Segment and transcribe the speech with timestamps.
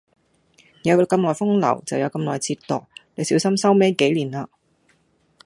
[0.81, 4.49] 有咁耐風流，就有咁耐折墮，你小心收尾幾年呀！